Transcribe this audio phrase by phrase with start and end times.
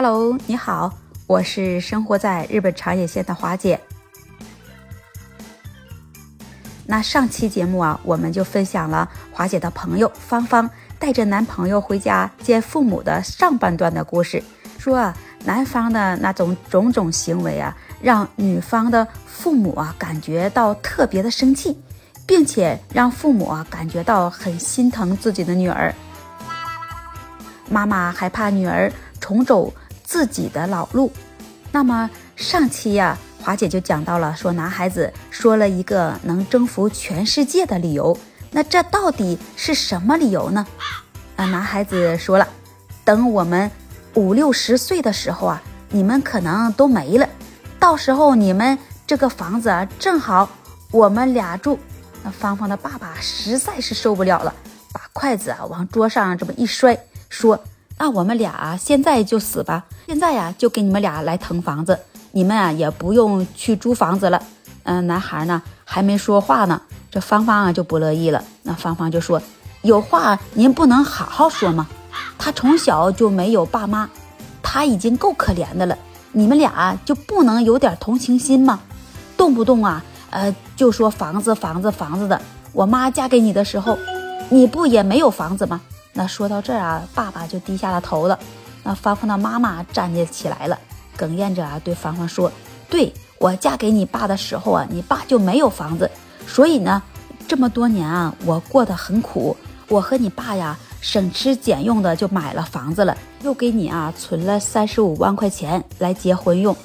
[0.00, 0.94] Hello，你好，
[1.26, 3.80] 我是生活在日本长野县的华姐。
[6.86, 14.40] 那上期节目啊，我们就分享了华姐的朋友芳芳带着男朋友回家见父母的上半段的故事，
[14.78, 21.76] 说啊，男方的那种种种行为啊，让女方的父母啊感觉到特别的生气，
[22.24, 25.92] 并且让父母啊感觉到很心疼自己的女儿。
[27.68, 28.90] 妈妈害怕女儿
[29.20, 29.74] 重走
[30.08, 31.12] 自己的老路。
[31.70, 33.16] 那么上期呀。
[33.40, 38.18] 华姐就讲到了，说男孩子说了一个能征服全世界的理由，
[38.50, 40.66] 那这到底是什么理由呢？
[41.36, 42.46] 啊，男孩子说了，
[43.04, 43.70] 等我们
[44.14, 47.26] 五六十岁的时候啊，你们可能都没了，
[47.78, 50.50] 到时候你们这个房子啊，正好
[50.90, 51.78] 我们俩住。
[52.24, 54.52] 那芳芳的爸爸实在是受不了了，
[54.92, 56.98] 把筷子啊往桌上这么一摔，
[57.30, 57.58] 说
[57.98, 61.98] ：“那我们俩现在就死吧，现在呀就给你们俩来腾房子。”
[62.30, 64.40] 你们啊也不用去租房子了，
[64.84, 68.44] 嗯，男孩呢还没说话呢，这芳芳啊就不乐意了。
[68.62, 69.40] 那芳芳就说
[69.80, 71.88] ：“有话您不能好好说吗？
[72.36, 74.08] 他从小就没有爸妈，
[74.62, 75.96] 他已经够可怜的了，
[76.32, 78.78] 你们俩就不能有点同情心吗？
[79.36, 82.40] 动不动啊，呃，就说房子房子房子的。
[82.72, 83.96] 我妈嫁给你的时候，
[84.50, 85.80] 你不也没有房子吗？”
[86.18, 88.36] 那说到这儿啊，爸爸就低下了头了。
[88.82, 90.76] 那芳芳的妈妈站起起来了。
[91.16, 92.50] 哽咽着啊，对芳芳说
[92.90, 96.10] ：“对我嫁给你爸的时候啊，你爸就没有房子，
[96.44, 97.00] 所以呢，
[97.46, 99.56] 这么多年啊，我过得很苦。
[99.86, 106.76] 我和你爸呀，省吃俭用的就买了房子了，又给你啊存了三十五万块钱来结婚用。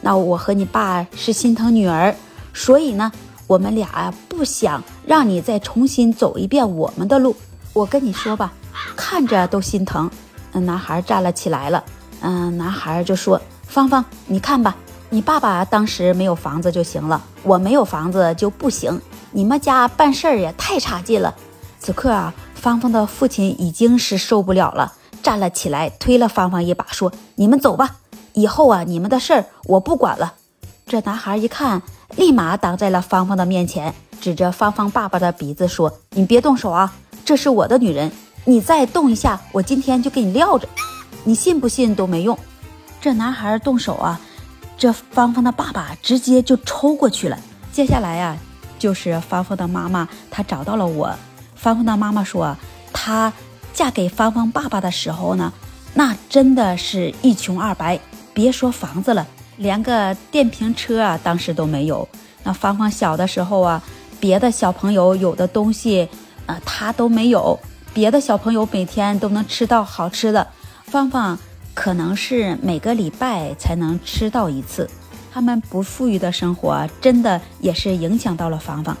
[0.00, 2.12] 那我和你爸是心疼女儿，
[2.52, 3.12] 所以呢，
[3.46, 7.36] 我们俩啊不想让你再重新走一遍我们的路。
[7.72, 8.52] 我跟你说吧，
[9.00, 10.10] 看着都心疼。”
[10.52, 11.82] 嗯，男孩站了起来了。
[12.20, 13.40] 嗯，男孩就说。
[13.66, 14.74] 芳芳，你看吧，
[15.10, 19.00] 你爸爸当时没有房子就行了，我没有房子就不行。
[19.30, 21.32] 你们家办事儿也太差劲了。
[21.78, 24.92] 此刻啊，芳芳的父亲已经是受不了了，
[25.22, 27.94] 站了起来，推了芳芳一把，说：“你们走吧，
[28.32, 30.34] 以后啊，你们的事儿我不管了。”
[30.84, 31.80] 这男孩一看，
[32.16, 36.92] 立马挡在了芳芳的面前，指着芳芳爸爸的鼻子说：“你别动手啊，
[37.24, 38.10] 这是我的女人，
[38.50, 40.68] 你再动一下，我今天就给你撂着，
[41.22, 42.36] 你信不信都没用。”
[43.00, 44.20] 这男孩动手啊，
[44.76, 47.38] 这芳芳的爸爸直接就抽过去了。
[47.70, 48.36] 接下来呀，
[48.76, 51.14] 就是芳芳的妈妈，她找到了我。
[51.54, 52.56] 芳芳的妈妈说，
[52.92, 53.32] 她
[53.72, 55.52] 嫁给芳芳爸爸的时候呢，
[55.94, 58.00] 那真的是一穷二白，
[58.34, 59.24] 别说房子了，
[59.58, 62.08] 连个电瓶车啊，当时都没有。
[62.42, 63.80] 那芳芳小的时候啊，
[64.18, 66.08] 别的小朋友有的东西，
[66.46, 67.56] 呃，她都没有。
[67.92, 70.46] 别的小朋友每天都能吃到好吃的，
[70.84, 71.38] 芳芳。
[71.72, 74.90] 可能是每个礼拜才能吃到一次，
[75.32, 78.94] 他们不富裕的生活真的也是影响到了芳芳。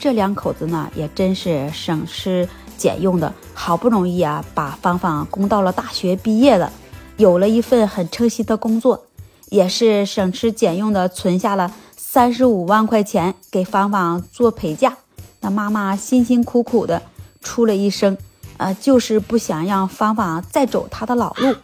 [0.00, 6.72] 这两口子呢，也真是省吃俭用的，好不容易啊，把芳芳供到了大学毕业了，
[7.18, 9.04] 有了一份很称心的工作，
[9.50, 14.96] 也是省吃俭用的存下了三十五万块钱给芳芳做陪嫁。
[15.40, 17.02] 那妈妈辛辛苦苦的
[17.42, 18.16] 出了一生，
[18.56, 21.54] 呃，就是不想让芳芳再走她的老路。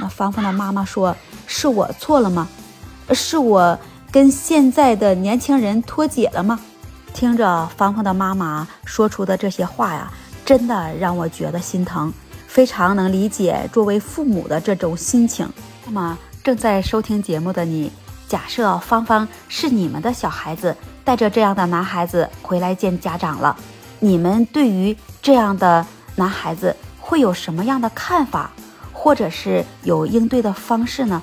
[0.00, 1.14] 那芳芳的妈妈说
[1.46, 2.48] ：“是我错了吗？
[3.12, 3.78] 是我
[4.10, 6.58] 跟现在的年轻人脱节了吗？”
[7.12, 10.12] 听着芳芳的妈妈说出的这些话呀，
[10.44, 12.12] 真的让我觉得心疼，
[12.48, 15.48] 非常能理解作为父母的这种心情。
[15.84, 17.92] 那么正在收听节目的你，
[18.26, 23.56] 假设芳芳是你们的小孩子，带着这样的男孩子回来见家长了，
[24.00, 25.86] 你们对于这样的
[26.16, 28.50] 男孩子会有什么样的看法？
[28.92, 31.22] 或者是有应对的方式呢？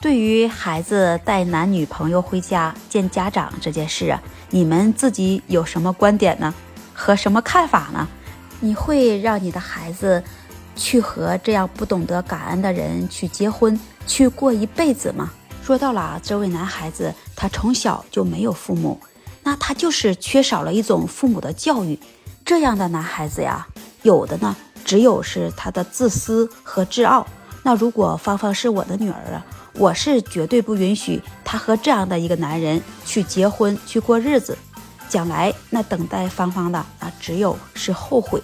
[0.00, 6.52] 对于孩子带男女朋友回家见家长这件事啊，你们自己有什么观点呢？
[6.92, 8.06] 和什么看法呢？
[8.60, 10.22] 你会让你的孩子
[10.76, 15.30] 去和这样不懂得感恩的人去结婚，去过一辈子吗？
[15.62, 19.00] 说到了这位男孩子，他从小就没有父母，
[19.42, 21.98] 那他就是缺少了一种父母的教育。
[22.52, 23.66] 这样的男孩子呀，
[24.02, 24.54] 有的呢。
[24.84, 27.26] 只有是他的自私和自傲。
[27.62, 34.58] 那如果芳芳是我的女儿啊，我是绝对不允许她和这样的一个男人去结婚去过日子。
[35.08, 38.38] 将来那等待芳芳的啊，只有是后悔。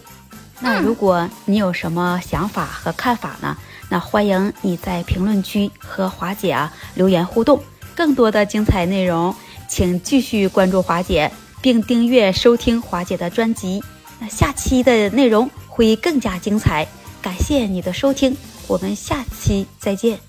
[0.59, 3.55] 那如果你有什么想法和看法呢？
[3.91, 7.63] 那欢迎你在评论区和华姐啊留言互动。
[7.95, 9.35] 更多的精彩内容，
[9.69, 13.85] 请继续关注华姐，并订阅收听华姐的专辑。
[14.19, 15.49] 那下期的内容。
[15.79, 16.85] 会更加精彩，
[17.23, 18.37] 感谢你的收听，
[18.67, 20.28] 我们下期再见。